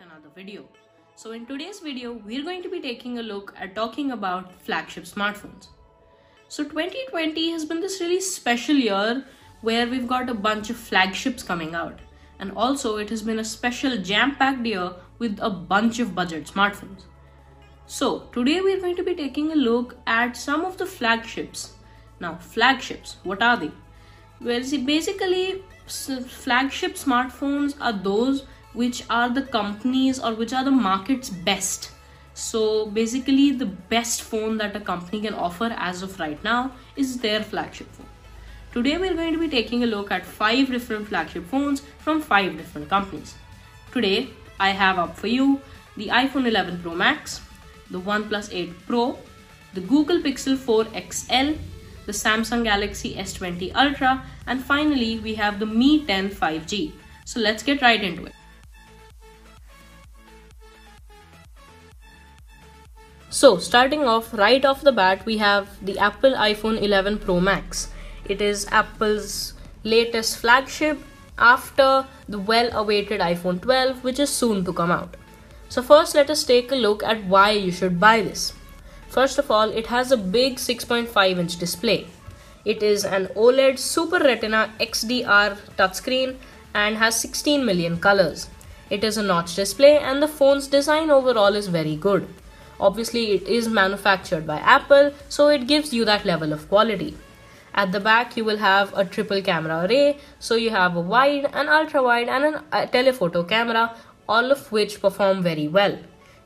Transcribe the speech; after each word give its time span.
another 0.00 0.30
video. 0.34 0.64
So 1.14 1.32
in 1.32 1.44
today's 1.44 1.80
video 1.80 2.12
we're 2.12 2.42
going 2.42 2.62
to 2.62 2.70
be 2.70 2.80
taking 2.80 3.18
a 3.18 3.22
look 3.22 3.54
at 3.58 3.74
talking 3.74 4.12
about 4.12 4.52
flagship 4.62 5.04
smartphones. 5.04 5.68
So 6.48 6.64
2020 6.64 7.50
has 7.50 7.64
been 7.66 7.80
this 7.80 8.00
really 8.00 8.20
special 8.20 8.76
year 8.76 9.24
where 9.60 9.86
we've 9.86 10.08
got 10.08 10.30
a 10.30 10.34
bunch 10.34 10.70
of 10.70 10.76
flagships 10.76 11.42
coming 11.42 11.74
out 11.74 11.98
and 12.38 12.52
also 12.52 12.96
it 12.96 13.10
has 13.10 13.22
been 13.22 13.40
a 13.40 13.44
special 13.44 13.98
jam-packed 13.98 14.64
year 14.64 14.92
with 15.18 15.38
a 15.42 15.50
bunch 15.50 15.98
of 15.98 16.14
budget 16.14 16.46
smartphones. 16.46 17.02
So 17.86 18.20
today 18.32 18.62
we're 18.62 18.80
going 18.80 18.96
to 18.96 19.02
be 19.02 19.14
taking 19.14 19.52
a 19.52 19.56
look 19.56 19.96
at 20.06 20.36
some 20.36 20.64
of 20.64 20.78
the 20.78 20.86
flagships. 20.86 21.74
Now 22.20 22.36
flagships, 22.36 23.16
what 23.22 23.42
are 23.42 23.58
they? 23.58 23.70
Well, 24.40 24.62
see, 24.64 24.78
basically 24.78 25.62
flagship 25.86 26.94
smartphones 26.94 27.74
are 27.80 27.92
those 27.92 28.46
which 28.72 29.02
are 29.10 29.28
the 29.28 29.42
companies 29.42 30.18
or 30.18 30.34
which 30.34 30.52
are 30.52 30.64
the 30.64 30.70
market's 30.70 31.30
best. 31.30 31.90
So 32.34 32.86
basically 32.86 33.50
the 33.52 33.66
best 33.66 34.22
phone 34.22 34.58
that 34.58 34.76
a 34.76 34.80
company 34.80 35.20
can 35.22 35.34
offer 35.34 35.74
as 35.76 36.02
of 36.02 36.18
right 36.20 36.42
now 36.44 36.72
is 36.96 37.18
their 37.18 37.42
flagship 37.42 37.90
phone. 37.92 38.06
Today 38.72 38.98
we're 38.98 39.14
going 39.14 39.32
to 39.32 39.38
be 39.38 39.48
taking 39.48 39.82
a 39.82 39.86
look 39.86 40.10
at 40.12 40.24
five 40.24 40.68
different 40.68 41.08
flagship 41.08 41.44
phones 41.46 41.80
from 41.98 42.20
five 42.20 42.56
different 42.56 42.88
companies. 42.88 43.34
Today 43.92 44.30
I 44.60 44.70
have 44.70 44.98
up 44.98 45.16
for 45.16 45.26
you 45.26 45.60
the 45.96 46.06
iPhone 46.08 46.46
11 46.46 46.80
Pro 46.82 46.94
Max, 46.94 47.40
the 47.90 48.00
OnePlus 48.00 48.50
8 48.52 48.86
Pro, 48.86 49.18
the 49.74 49.80
Google 49.80 50.20
Pixel 50.20 50.56
4 50.56 50.84
XL, 50.84 51.58
the 52.06 52.12
Samsung 52.12 52.64
Galaxy 52.64 53.14
S20 53.16 53.74
Ultra, 53.74 54.24
and 54.46 54.62
finally 54.62 55.18
we 55.18 55.34
have 55.34 55.58
the 55.58 55.66
Mi 55.66 56.04
10 56.06 56.30
5G. 56.30 56.92
So 57.24 57.40
let's 57.40 57.62
get 57.62 57.82
right 57.82 58.02
into 58.02 58.24
it. 58.26 58.34
So 63.32 63.58
starting 63.58 64.02
off 64.02 64.34
right 64.34 64.64
off 64.64 64.80
the 64.82 64.90
bat 64.90 65.24
we 65.24 65.36
have 65.38 65.68
the 65.86 65.96
Apple 66.00 66.32
iPhone 66.32 66.82
11 66.82 67.18
Pro 67.20 67.38
Max. 67.38 67.88
It 68.24 68.42
is 68.42 68.66
Apple's 68.72 69.54
latest 69.84 70.38
flagship 70.38 70.98
after 71.38 72.06
the 72.28 72.40
well 72.40 72.68
awaited 72.72 73.20
iPhone 73.20 73.62
12 73.62 74.02
which 74.02 74.18
is 74.18 74.30
soon 74.30 74.64
to 74.64 74.72
come 74.72 74.90
out. 74.90 75.16
So 75.68 75.80
first 75.80 76.16
let 76.16 76.28
us 76.28 76.42
take 76.42 76.72
a 76.72 76.74
look 76.74 77.04
at 77.04 77.22
why 77.24 77.52
you 77.52 77.70
should 77.70 78.00
buy 78.00 78.20
this. 78.20 78.52
First 79.08 79.38
of 79.38 79.48
all, 79.48 79.70
it 79.70 79.86
has 79.86 80.10
a 80.10 80.16
big 80.16 80.56
6.5 80.56 81.38
inch 81.38 81.56
display. 81.56 82.08
It 82.64 82.82
is 82.82 83.04
an 83.04 83.28
OLED 83.36 83.78
Super 83.78 84.18
Retina 84.18 84.72
XDR 84.80 85.56
touchscreen 85.78 86.36
and 86.74 86.96
has 86.96 87.20
16 87.20 87.64
million 87.64 88.00
colors. 88.00 88.50
It 88.90 89.04
is 89.04 89.16
a 89.16 89.22
notch 89.22 89.54
display 89.54 89.98
and 89.98 90.20
the 90.20 90.26
phone's 90.26 90.66
design 90.66 91.10
overall 91.10 91.54
is 91.54 91.68
very 91.68 91.94
good. 91.94 92.26
Obviously, 92.80 93.32
it 93.32 93.46
is 93.46 93.68
manufactured 93.68 94.46
by 94.46 94.58
Apple, 94.58 95.12
so 95.28 95.48
it 95.48 95.66
gives 95.66 95.92
you 95.92 96.04
that 96.06 96.24
level 96.24 96.52
of 96.52 96.68
quality. 96.68 97.16
At 97.74 97.92
the 97.92 98.00
back, 98.00 98.36
you 98.36 98.44
will 98.44 98.56
have 98.56 98.92
a 98.96 99.04
triple 99.04 99.42
camera 99.42 99.84
array, 99.84 100.18
so 100.38 100.54
you 100.54 100.70
have 100.70 100.96
a 100.96 101.00
wide, 101.00 101.44
an 101.52 101.68
ultra 101.68 102.02
wide, 102.02 102.28
and 102.28 102.54
a 102.56 102.64
uh, 102.72 102.86
telephoto 102.86 103.44
camera, 103.44 103.94
all 104.28 104.50
of 104.50 104.72
which 104.72 105.00
perform 105.00 105.42
very 105.42 105.68
well. 105.68 105.98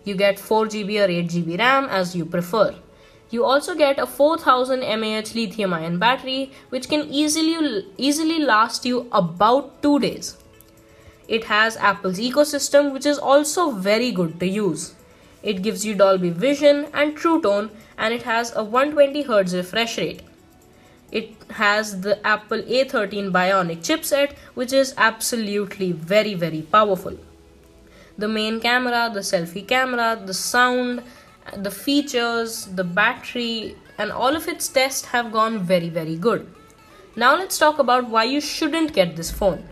You 0.05 0.17
get 0.17 0.37
4GB 0.37 1.05
or 1.05 1.09
8GB 1.09 1.59
RAM 1.59 1.85
as 1.89 2.17
you 2.17 2.27
prefer. 2.27 2.75
You 3.31 3.45
also 3.45 3.75
get 3.75 3.99
a 3.99 4.07
4000 4.07 4.81
mAh 4.81 5.23
lithium 5.35 5.73
ion 5.73 5.99
battery 5.99 6.53
which 6.69 6.89
can 6.89 7.09
easily 7.21 7.87
easily 7.97 8.39
last 8.39 8.85
you 8.85 9.09
about 9.13 9.83
2 9.83 9.99
days. 10.01 10.37
It 11.27 11.45
has 11.45 11.79
Apple's 11.79 12.19
ecosystem 12.19 12.93
which 12.93 13.07
is 13.07 13.19
also 13.19 13.71
very 13.71 14.13
good 14.13 14.39
to 14.41 14.47
use. 14.47 14.95
It 15.45 15.63
gives 15.63 15.85
you 15.87 15.95
Dolby 15.95 16.31
Vision 16.31 16.87
and 16.93 17.17
True 17.17 17.41
Tone 17.41 17.71
and 17.97 18.13
it 18.13 18.23
has 18.23 18.51
a 18.53 18.65
120Hz 18.65 19.55
refresh 19.55 19.99
rate. 19.99 20.23
It 21.13 21.31
has 21.51 22.01
the 22.01 22.19
Apple 22.27 22.63
A13 22.63 23.31
Bionic 23.31 23.87
chipset 23.91 24.35
which 24.55 24.73
is 24.73 24.95
absolutely 24.97 25.93
very 25.93 26.35
very 26.35 26.63
powerful 26.63 27.17
the 28.17 28.29
main 28.29 28.61
camera, 28.61 29.11
the 29.13 29.21
selfie 29.21 29.67
camera, 29.67 30.21
the 30.25 30.35
sound, 30.35 31.03
the 31.57 31.71
features, 31.71 32.67
the 32.67 32.85
battery, 32.85 33.77
and 33.99 34.13
all 34.13 34.37
of 34.37 34.49
its 34.49 34.69
tests 34.69 35.07
have 35.07 35.33
gone 35.33 35.59
very, 35.59 35.89
very 35.89 36.17
good. 36.17 36.47
Now 37.17 37.37
let's 37.37 37.59
talk 37.59 37.79
about 37.79 38.09
why 38.09 38.25
you 38.25 38.41
shouldn't 38.41 38.93
get 38.93 39.17
this 39.17 39.31
phone. 39.31 39.65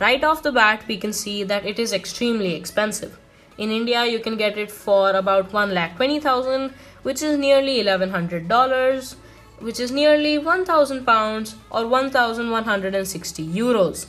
Right 0.00 0.24
off 0.24 0.42
the 0.42 0.52
bat, 0.52 0.84
we 0.88 0.96
can 0.96 1.12
see 1.12 1.44
that 1.44 1.64
it 1.64 1.78
is 1.78 1.92
extremely 1.92 2.54
expensive. 2.54 3.18
In 3.56 3.70
India, 3.70 4.04
you 4.04 4.18
can 4.18 4.36
get 4.36 4.58
it 4.58 4.70
for 4.70 5.10
about 5.10 5.52
1,20,000, 5.52 6.72
which 7.02 7.22
is 7.22 7.38
nearly 7.38 7.82
$1,100, 7.84 9.14
which 9.60 9.78
is 9.78 9.92
nearly 9.92 10.38
1,000 10.38 11.04
pounds 11.04 11.54
or 11.70 11.86
1,160 11.86 13.46
euros. 13.46 14.06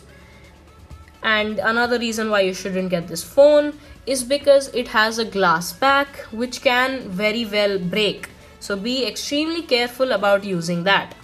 And 1.21 1.59
another 1.59 1.99
reason 1.99 2.29
why 2.29 2.41
you 2.41 2.53
shouldn't 2.53 2.89
get 2.89 3.07
this 3.07 3.23
phone 3.23 3.79
is 4.05 4.23
because 4.23 4.67
it 4.69 4.89
has 4.89 5.17
a 5.17 5.25
glass 5.25 5.73
back 5.73 6.17
which 6.31 6.61
can 6.61 7.09
very 7.09 7.45
well 7.45 7.79
break. 7.79 8.29
So 8.59 8.75
be 8.75 9.05
extremely 9.05 9.61
careful 9.61 10.11
about 10.11 10.43
using 10.43 10.83
that. 10.83 11.15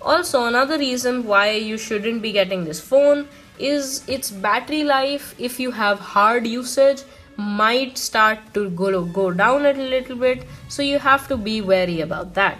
Also, 0.00 0.46
another 0.46 0.78
reason 0.78 1.24
why 1.24 1.52
you 1.52 1.78
shouldn't 1.78 2.22
be 2.22 2.32
getting 2.32 2.64
this 2.64 2.80
phone 2.80 3.28
is 3.58 4.02
its 4.08 4.30
battery 4.30 4.82
life 4.82 5.34
if 5.38 5.60
you 5.60 5.70
have 5.70 6.00
hard 6.00 6.46
usage 6.46 7.02
might 7.36 7.96
start 7.98 8.38
to 8.54 8.70
go, 8.70 9.04
go 9.04 9.30
down 9.30 9.66
a 9.66 9.72
little 9.72 10.16
bit 10.16 10.44
so 10.68 10.82
you 10.82 10.98
have 10.98 11.28
to 11.28 11.36
be 11.36 11.60
wary 11.60 12.00
about 12.00 12.34
that 12.34 12.58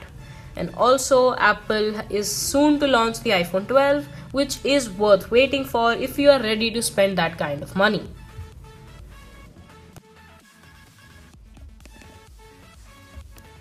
and 0.56 0.74
also 0.76 1.34
apple 1.36 1.94
is 2.10 2.30
soon 2.30 2.78
to 2.78 2.86
launch 2.86 3.20
the 3.20 3.30
iphone 3.30 3.66
12 3.66 4.06
which 4.32 4.64
is 4.64 4.90
worth 4.90 5.30
waiting 5.30 5.64
for 5.64 5.92
if 5.92 6.18
you 6.18 6.30
are 6.30 6.40
ready 6.40 6.70
to 6.70 6.82
spend 6.82 7.16
that 7.18 7.38
kind 7.38 7.62
of 7.62 7.76
money. 7.76 8.02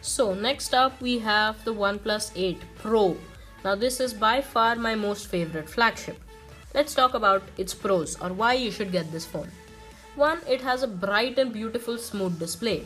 So 0.02 0.34
next 0.34 0.74
up 0.74 1.00
we 1.02 1.20
have 1.20 1.64
the 1.64 1.74
OnePlus 1.74 2.32
8 2.36 2.58
Pro. 2.76 3.18
Now 3.64 3.76
this 3.76 4.00
is 4.00 4.14
by 4.14 4.42
far 4.42 4.76
my 4.76 4.96
most 4.96 5.28
favorite 5.28 5.70
flagship. 5.70 6.18
Let's 6.74 6.96
talk 6.96 7.14
about 7.14 7.44
its 7.58 7.74
pros 7.74 8.20
or 8.20 8.30
why 8.30 8.54
you 8.54 8.72
should 8.72 8.92
get 8.92 9.12
this 9.12 9.26
phone. 9.26 9.50
One, 10.16 10.40
it 10.48 10.62
has 10.62 10.84
a 10.84 10.88
bright 10.88 11.40
and 11.40 11.54
beautiful 11.54 11.98
smooth 11.98 12.38
display. 12.38 12.86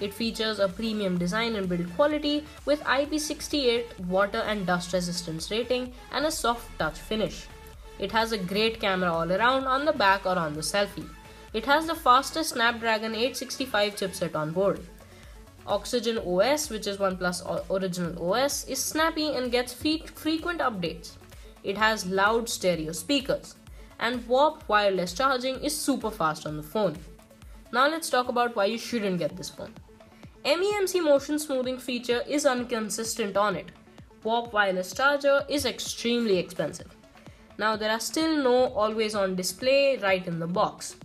It 0.00 0.12
features 0.14 0.58
a 0.58 0.68
premium 0.68 1.18
design 1.18 1.56
and 1.56 1.68
build 1.68 1.94
quality 1.96 2.44
with 2.66 2.84
IP68 2.84 3.98
water 4.00 4.38
and 4.38 4.66
dust 4.66 4.92
resistance 4.92 5.50
rating 5.50 5.92
and 6.12 6.26
a 6.26 6.30
soft 6.30 6.78
touch 6.78 6.98
finish. 6.98 7.46
It 7.98 8.12
has 8.12 8.32
a 8.32 8.38
great 8.38 8.80
camera 8.80 9.12
all 9.12 9.32
around 9.32 9.64
on 9.64 9.86
the 9.86 9.92
back 9.92 10.26
or 10.26 10.38
on 10.38 10.54
the 10.54 10.60
selfie. 10.60 11.08
It 11.52 11.64
has 11.66 11.86
the 11.86 11.94
fastest 11.94 12.50
Snapdragon 12.50 13.14
865 13.14 13.96
chipset 13.96 14.36
on 14.36 14.52
board. 14.52 14.80
Oxygen 15.66 16.18
OS, 16.18 16.70
which 16.70 16.86
is 16.86 16.98
OnePlus 16.98 17.70
original 17.70 18.32
OS, 18.32 18.64
is 18.68 18.78
snappy 18.78 19.34
and 19.34 19.50
gets 19.50 19.72
frequent 19.72 20.60
updates. 20.60 21.12
It 21.64 21.76
has 21.76 22.06
loud 22.06 22.48
stereo 22.48 22.92
speakers, 22.92 23.56
and 24.00 24.26
Warp 24.26 24.68
wireless 24.68 25.12
charging 25.12 25.56
is 25.56 25.76
super 25.76 26.10
fast 26.10 26.46
on 26.46 26.56
the 26.56 26.62
phone. 26.62 26.96
Now 27.72 27.88
let's 27.88 28.08
talk 28.08 28.28
about 28.28 28.56
why 28.56 28.66
you 28.66 28.78
shouldn't 28.78 29.18
get 29.18 29.36
this 29.36 29.50
phone. 29.50 29.74
MEMC 30.44 31.02
motion 31.02 31.38
smoothing 31.38 31.78
feature 31.78 32.22
is 32.26 32.46
inconsistent 32.46 33.36
on 33.36 33.56
it. 33.56 33.72
Warp 34.22 34.52
wireless 34.52 34.94
charger 34.94 35.44
is 35.48 35.64
extremely 35.64 36.38
expensive. 36.38 36.96
Now 37.58 37.76
there 37.76 37.90
are 37.90 38.00
still 38.00 38.42
no 38.42 38.66
always 38.74 39.14
on 39.14 39.34
display 39.34 39.98
right 39.98 40.26
in 40.26 40.38
the 40.38 40.46
box. 40.46 40.96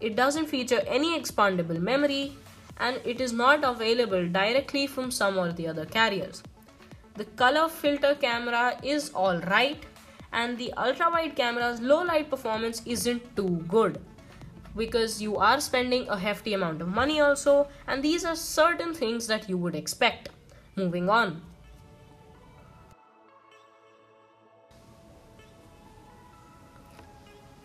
It 0.00 0.14
doesn't 0.14 0.46
feature 0.46 0.82
any 0.86 1.18
expandable 1.18 1.80
memory 1.80 2.32
and 2.78 3.00
it 3.04 3.20
is 3.20 3.32
not 3.32 3.64
available 3.64 4.28
directly 4.28 4.86
from 4.86 5.10
some 5.10 5.36
or 5.36 5.52
the 5.52 5.66
other 5.66 5.84
carriers. 5.84 6.42
The 7.16 7.24
color 7.24 7.68
filter 7.68 8.14
camera 8.14 8.78
is 8.82 9.12
alright 9.12 9.84
and 10.32 10.58
the 10.58 10.72
ultra 10.74 11.10
wide 11.10 11.34
camera's 11.34 11.80
low 11.80 12.02
light 12.02 12.30
performance 12.30 12.82
isn't 12.84 13.36
too 13.36 13.64
good 13.68 14.00
because 14.76 15.20
you 15.20 15.36
are 15.36 15.60
spending 15.60 16.08
a 16.08 16.18
hefty 16.18 16.54
amount 16.54 16.80
of 16.80 16.88
money 16.88 17.20
also 17.20 17.68
and 17.86 18.02
these 18.02 18.24
are 18.24 18.36
certain 18.36 18.94
things 18.94 19.26
that 19.26 19.48
you 19.48 19.56
would 19.56 19.74
expect. 19.74 20.28
Moving 20.76 21.08
on. 21.08 21.42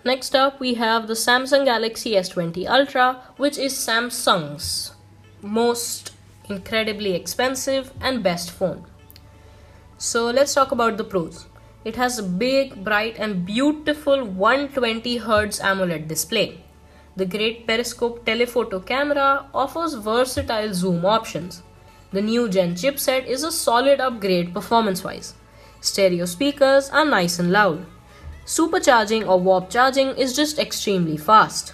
Next 0.06 0.36
up 0.36 0.60
we 0.60 0.74
have 0.74 1.08
the 1.08 1.14
Samsung 1.14 1.66
Galaxy 1.66 2.12
S20 2.12 2.68
Ultra 2.68 3.22
which 3.38 3.58
is 3.58 3.74
Samsung's 3.74 4.94
most 5.42 6.12
incredibly 6.50 7.14
expensive 7.14 7.92
and 8.02 8.24
best 8.24 8.52
phone. 8.52 8.86
So 9.98 10.26
let's 10.26 10.54
talk 10.54 10.72
about 10.72 10.98
the 10.98 11.04
pros. 11.04 11.46
It 11.86 11.98
has 11.98 12.18
a 12.18 12.24
big, 12.24 12.84
bright, 12.84 13.18
and 13.20 13.46
beautiful 13.46 14.24
120 14.24 15.20
Hz 15.20 15.60
AMOLED 15.62 16.08
display. 16.08 16.64
The 17.18 17.26
great 17.26 17.68
periscope 17.68 18.26
telephoto 18.26 18.80
camera 18.80 19.48
offers 19.54 19.96
versatile 19.96 20.74
zoom 20.74 21.06
options. 21.06 21.62
The 22.14 22.22
new 22.22 22.48
gen 22.48 22.76
chipset 22.76 23.26
is 23.26 23.44
a 23.44 23.52
solid 23.52 24.00
upgrade 24.00 24.54
performance 24.54 25.04
wise. 25.04 25.34
Stereo 25.82 26.24
speakers 26.24 26.90
are 26.90 27.06
nice 27.06 27.38
and 27.38 27.52
loud. 27.52 27.86
Supercharging 28.46 29.28
or 29.28 29.40
warp 29.40 29.70
charging 29.70 30.16
is 30.16 30.36
just 30.36 30.60
extremely 30.60 31.18
fast. 31.18 31.74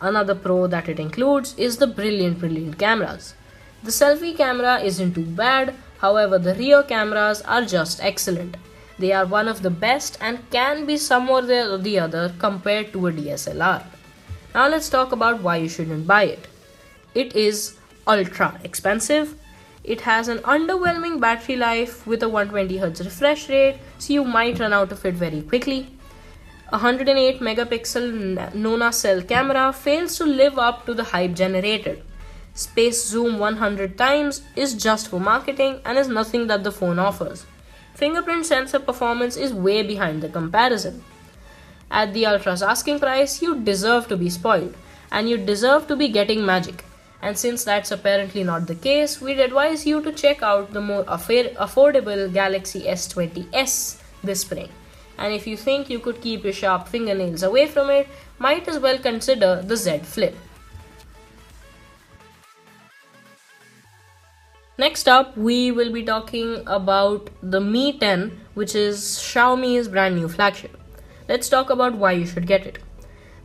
Another 0.00 0.36
pro 0.36 0.68
that 0.68 0.88
it 0.88 1.00
includes 1.00 1.58
is 1.58 1.78
the 1.78 1.86
brilliant, 1.88 2.38
brilliant 2.38 2.78
cameras. 2.78 3.34
The 3.82 3.90
selfie 3.90 4.36
camera 4.36 4.78
isn't 4.80 5.14
too 5.14 5.26
bad, 5.26 5.74
however, 5.98 6.38
the 6.38 6.54
rear 6.54 6.84
cameras 6.84 7.42
are 7.42 7.64
just 7.64 8.00
excellent. 8.02 8.56
They 8.98 9.12
are 9.12 9.26
one 9.26 9.48
of 9.48 9.62
the 9.62 9.70
best 9.70 10.16
and 10.20 10.48
can 10.50 10.86
be 10.86 10.96
somewhere 10.96 11.70
or 11.70 11.78
the 11.78 11.98
other 11.98 12.34
compared 12.38 12.92
to 12.92 13.08
a 13.08 13.12
DSLR. 13.12 13.84
Now 14.54 14.68
let's 14.68 14.88
talk 14.88 15.12
about 15.12 15.42
why 15.42 15.56
you 15.56 15.68
shouldn't 15.68 16.06
buy 16.06 16.24
it. 16.24 16.48
It 17.14 17.36
is 17.36 17.76
ultra 18.06 18.58
expensive. 18.64 19.34
It 19.84 20.00
has 20.02 20.28
an 20.28 20.38
underwhelming 20.38 21.20
battery 21.20 21.56
life 21.56 22.06
with 22.06 22.22
a 22.22 22.26
120Hz 22.26 23.04
refresh 23.04 23.48
rate, 23.48 23.78
so 23.98 24.14
you 24.14 24.24
might 24.24 24.58
run 24.58 24.72
out 24.72 24.92
of 24.92 25.04
it 25.04 25.14
very 25.14 25.42
quickly. 25.42 25.88
A 26.72 26.78
108 26.78 27.40
megapixel 27.40 28.54
Nona 28.54 28.92
cell 28.92 29.22
camera 29.22 29.72
fails 29.72 30.16
to 30.16 30.24
live 30.24 30.58
up 30.58 30.86
to 30.86 30.94
the 30.94 31.04
hype 31.04 31.34
generated. 31.34 32.02
Space 32.54 33.06
zoom 33.06 33.38
100 33.38 33.98
times 33.98 34.40
is 34.56 34.74
just 34.74 35.08
for 35.08 35.20
marketing 35.20 35.80
and 35.84 35.98
is 35.98 36.08
nothing 36.08 36.46
that 36.46 36.64
the 36.64 36.72
phone 36.72 36.98
offers. 36.98 37.46
Fingerprint 37.96 38.44
sensor 38.44 38.78
performance 38.78 39.38
is 39.38 39.54
way 39.54 39.82
behind 39.82 40.22
the 40.22 40.28
comparison. 40.28 41.02
At 41.90 42.12
the 42.12 42.26
Ultra's 42.26 42.62
asking 42.62 43.00
price, 43.00 43.40
you 43.40 43.58
deserve 43.58 44.06
to 44.08 44.18
be 44.18 44.28
spoiled 44.28 44.74
and 45.10 45.30
you 45.30 45.38
deserve 45.38 45.86
to 45.86 45.96
be 45.96 46.08
getting 46.08 46.44
magic. 46.44 46.84
And 47.22 47.38
since 47.38 47.64
that's 47.64 47.90
apparently 47.90 48.44
not 48.44 48.66
the 48.66 48.74
case, 48.74 49.22
we'd 49.22 49.40
advise 49.40 49.86
you 49.86 50.02
to 50.02 50.12
check 50.12 50.42
out 50.42 50.74
the 50.74 50.82
more 50.82 51.04
affordable 51.04 52.30
Galaxy 52.34 52.82
S20s 52.82 53.98
this 54.22 54.42
spring. 54.42 54.68
And 55.16 55.32
if 55.32 55.46
you 55.46 55.56
think 55.56 55.88
you 55.88 55.98
could 55.98 56.20
keep 56.20 56.44
your 56.44 56.52
sharp 56.52 56.88
fingernails 56.88 57.42
away 57.42 57.66
from 57.66 57.88
it, 57.88 58.08
might 58.38 58.68
as 58.68 58.78
well 58.78 58.98
consider 58.98 59.62
the 59.62 59.76
Z 59.76 60.00
Flip. 60.00 60.36
Next 64.78 65.08
up, 65.08 65.34
we 65.38 65.72
will 65.72 65.90
be 65.90 66.02
talking 66.02 66.62
about 66.66 67.30
the 67.42 67.62
Mi 67.62 67.98
10, 67.98 68.38
which 68.52 68.74
is 68.74 68.98
Xiaomi's 68.98 69.88
brand 69.88 70.16
new 70.16 70.28
flagship. 70.28 70.76
Let's 71.30 71.48
talk 71.48 71.70
about 71.70 71.94
why 71.94 72.12
you 72.12 72.26
should 72.26 72.46
get 72.46 72.66
it. 72.66 72.78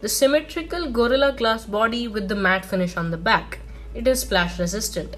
The 0.02 0.10
symmetrical 0.10 0.92
Gorilla 0.92 1.32
Glass 1.32 1.66
body 1.66 2.06
with 2.10 2.28
the 2.28 2.36
matte 2.36 2.66
finish 2.66 2.98
on 2.98 3.12
the 3.12 3.18
back. 3.18 3.60
It 3.94 4.10
is 4.10 4.20
splash 4.20 4.60
resistant. 4.60 5.16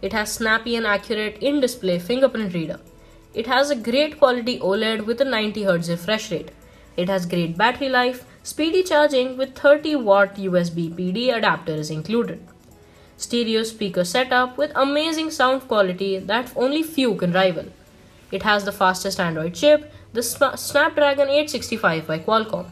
It 0.00 0.12
has 0.12 0.32
snappy 0.32 0.76
and 0.76 0.86
accurate 0.86 1.38
in 1.38 1.58
display 1.58 1.98
fingerprint 1.98 2.54
reader. 2.54 2.78
It 3.34 3.48
has 3.48 3.70
a 3.70 3.82
great 3.90 4.20
quality 4.20 4.60
OLED 4.60 5.04
with 5.04 5.20
a 5.20 5.24
90 5.24 5.64
Hz 5.64 5.88
refresh 5.88 6.30
rate. 6.30 6.52
It 6.96 7.08
has 7.08 7.26
great 7.26 7.58
battery 7.58 7.88
life, 7.88 8.24
speedy 8.44 8.84
charging 8.84 9.36
with 9.36 9.56
30 9.56 9.96
watt 9.96 10.36
USB 10.36 10.94
PD 10.94 11.36
adapter 11.36 11.74
is 11.74 11.90
included. 11.90 12.40
Stereo 13.20 13.62
speaker 13.64 14.02
setup 14.02 14.56
with 14.56 14.72
amazing 14.74 15.30
sound 15.30 15.68
quality 15.68 16.18
that 16.18 16.50
only 16.56 16.82
few 16.82 17.14
can 17.16 17.32
rival. 17.32 17.66
It 18.32 18.42
has 18.44 18.64
the 18.64 18.72
fastest 18.72 19.20
Android 19.20 19.54
chip, 19.54 19.92
the 20.14 20.22
Snapdragon 20.22 21.28
865 21.28 22.06
by 22.06 22.18
Qualcomm. 22.18 22.70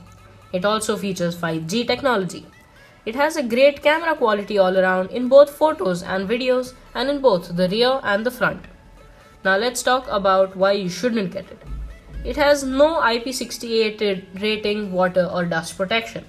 It 0.53 0.65
also 0.65 0.97
features 0.97 1.37
5G 1.37 1.87
technology. 1.87 2.47
It 3.05 3.15
has 3.15 3.37
a 3.37 3.43
great 3.43 3.83
camera 3.83 4.15
quality 4.17 4.57
all 4.57 4.79
around 4.79 5.11
in 5.11 5.29
both 5.29 5.51
photos 5.51 6.03
and 6.03 6.27
videos 6.27 6.73
and 6.95 7.11
in 7.11 7.21
both 7.21 7.55
the 7.55 7.69
rear 7.69 8.01
and 8.03 8.25
the 8.25 8.31
front. 8.31 8.65
Now 9.45 9.59
let's 9.59 9.83
talk 9.83 10.07
about 10.09 10.57
why 10.57 10.73
you 10.73 10.89
shouldn't 10.89 11.33
get 11.33 11.51
it. 11.51 11.63
It 12.25 12.37
has 12.37 12.65
no 12.65 13.03
IP68 13.03 14.41
rating, 14.41 14.93
water 14.93 15.29
or 15.31 15.45
dust 15.45 15.77
protection. 15.77 16.25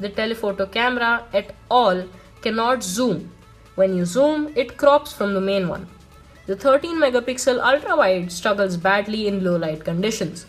The 0.00 0.08
telephoto 0.08 0.64
camera 0.64 1.26
at 1.34 1.54
all 1.70 2.04
cannot 2.40 2.82
zoom. 2.82 3.32
When 3.78 3.94
you 3.94 4.06
zoom, 4.06 4.52
it 4.56 4.76
crops 4.76 5.12
from 5.12 5.34
the 5.34 5.40
main 5.40 5.68
one. 5.68 5.86
The 6.46 6.56
13 6.56 6.96
megapixel 6.96 7.60
ultra 7.64 7.94
wide 7.94 8.32
struggles 8.32 8.76
badly 8.76 9.28
in 9.28 9.44
low 9.44 9.54
light 9.54 9.84
conditions. 9.84 10.46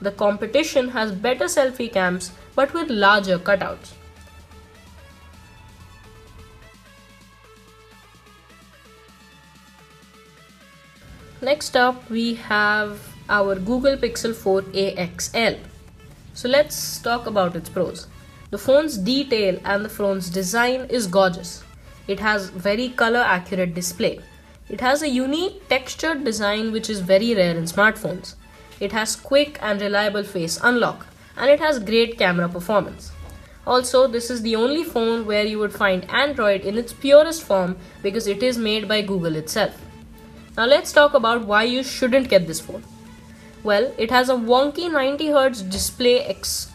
The 0.00 0.12
competition 0.12 0.88
has 0.88 1.12
better 1.12 1.44
selfie 1.44 1.92
cams 1.92 2.32
but 2.54 2.72
with 2.72 2.88
larger 2.88 3.38
cutouts. 3.38 3.92
Next 11.42 11.76
up, 11.76 12.08
we 12.08 12.32
have 12.36 12.98
our 13.28 13.56
Google 13.56 13.98
Pixel 13.98 14.34
4 14.34 14.64
a 14.72 15.10
XL. 15.18 15.58
So 16.32 16.48
let's 16.48 16.98
talk 17.02 17.26
about 17.26 17.56
its 17.56 17.68
pros. 17.68 18.06
The 18.48 18.56
phone's 18.56 18.96
detail 18.96 19.60
and 19.66 19.84
the 19.84 19.90
phone's 19.90 20.30
design 20.30 20.86
is 20.88 21.06
gorgeous. 21.06 21.62
It 22.06 22.20
has 22.20 22.50
very 22.50 22.88
color 22.88 23.20
accurate 23.20 23.74
display. 23.74 24.20
It 24.68 24.80
has 24.80 25.02
a 25.02 25.08
unique 25.08 25.68
textured 25.68 26.24
design 26.24 26.72
which 26.72 26.88
is 26.88 27.00
very 27.00 27.34
rare 27.34 27.56
in 27.56 27.64
smartphones. 27.64 28.34
It 28.78 28.92
has 28.92 29.16
quick 29.16 29.58
and 29.60 29.80
reliable 29.80 30.24
face 30.24 30.58
unlock 30.62 31.06
and 31.36 31.50
it 31.50 31.60
has 31.60 31.78
great 31.78 32.18
camera 32.18 32.48
performance. 32.48 33.12
Also, 33.66 34.06
this 34.06 34.30
is 34.30 34.42
the 34.42 34.56
only 34.56 34.84
phone 34.84 35.26
where 35.26 35.44
you 35.44 35.58
would 35.58 35.72
find 35.72 36.10
Android 36.10 36.62
in 36.62 36.78
its 36.78 36.92
purest 36.92 37.42
form 37.42 37.76
because 38.02 38.26
it 38.26 38.42
is 38.42 38.56
made 38.58 38.88
by 38.88 39.02
Google 39.02 39.36
itself. 39.36 39.80
Now 40.56 40.66
let's 40.66 40.92
talk 40.92 41.14
about 41.14 41.44
why 41.46 41.64
you 41.64 41.82
shouldn't 41.82 42.28
get 42.28 42.46
this 42.46 42.60
phone. 42.60 42.82
Well, 43.62 43.92
it 43.98 44.10
has 44.10 44.28
a 44.28 44.34
wonky 44.34 44.88
90Hz 44.90 45.70
display 45.70 46.20
ex- 46.24 46.70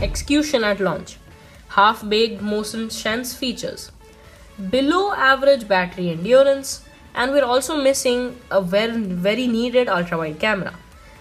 execution 0.00 0.64
at 0.64 0.80
launch, 0.80 1.18
half 1.68 2.08
baked 2.08 2.40
motion 2.40 2.90
sense 2.90 3.34
features, 3.34 3.90
below 4.70 5.12
average 5.12 5.66
battery 5.66 6.10
endurance, 6.10 6.84
and 7.14 7.32
we're 7.32 7.44
also 7.44 7.76
missing 7.76 8.38
a 8.50 8.60
very, 8.60 8.96
very 8.96 9.46
needed 9.46 9.88
ultra 9.88 10.18
wide 10.18 10.38
camera. 10.38 10.74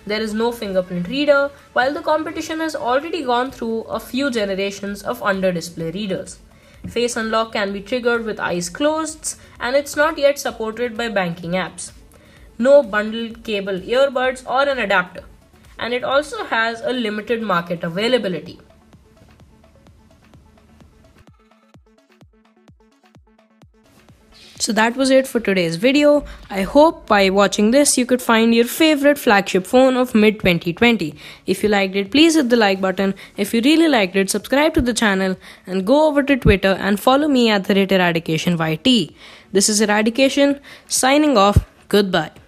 There 0.06 0.22
is 0.22 0.34
no 0.34 0.52
fingerprint 0.52 1.08
reader, 1.08 1.52
while 1.74 1.94
the 1.94 2.02
competition 2.02 2.60
has 2.60 2.76
already 2.76 3.24
gone 3.24 3.52
through 3.52 3.82
a 3.82 4.00
few 4.00 4.32
generations 4.32 5.04
of 5.04 5.22
under 5.22 5.52
display 5.52 5.92
readers. 5.92 6.40
Face 6.88 7.16
unlock 7.16 7.54
can 7.54 7.72
be 7.72 7.82
triggered 7.82 8.26
with 8.26 8.40
eyes 8.40 8.68
closed, 8.70 9.36
and 9.60 9.76
it's 9.76 9.96
not 9.96 10.18
yet 10.18 10.40
supported 10.40 10.98
by 10.98 11.10
banking 11.10 11.52
apps. 11.52 11.92
No 12.58 12.82
bundled 12.82 13.44
cable 13.44 13.80
earbuds 13.80 14.44
or 14.50 14.68
an 14.68 14.80
adapter, 14.80 15.24
and 15.78 15.94
it 15.94 16.04
also 16.04 16.46
has 16.46 16.82
a 16.82 16.92
limited 16.92 17.42
market 17.42 17.84
availability. 17.84 18.60
So 24.62 24.72
that 24.74 24.96
was 24.96 25.10
it 25.10 25.28
for 25.28 25.40
today's 25.40 25.78
video. 25.78 26.24
I 26.52 26.62
hope 26.62 27.08
by 27.08 27.32
watching 27.32 27.72
this 27.72 27.98
you 27.98 28.06
could 28.06 28.22
find 28.22 28.54
your 28.54 28.66
favorite 28.66 29.18
flagship 29.18 29.66
phone 29.66 29.98
of 29.98 30.14
mid 30.14 30.36
2020. 30.40 31.16
If 31.48 31.64
you 31.64 31.70
liked 31.70 31.96
it, 31.96 32.12
please 32.12 32.36
hit 32.36 32.50
the 32.50 32.58
like 32.58 32.80
button. 32.80 33.16
If 33.38 33.56
you 33.56 33.62
really 33.62 33.88
liked 33.88 34.16
it, 34.16 34.30
subscribe 34.30 34.76
to 34.76 34.82
the 34.82 34.94
channel 34.94 35.36
and 35.66 35.88
go 35.88 36.08
over 36.08 36.22
to 36.22 36.38
Twitter 36.38 36.76
and 36.80 37.00
follow 37.00 37.28
me 37.28 37.50
at 37.50 37.64
the 37.64 37.74
rate 37.74 37.92
irradication 37.92 38.60
YT. 38.60 39.16
This 39.52 39.68
is 39.68 39.82
Irradication 39.82 40.60
signing 40.88 41.38
off. 41.38 41.66
Goodbye. 41.90 42.41